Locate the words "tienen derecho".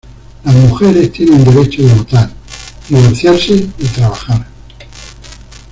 1.11-1.83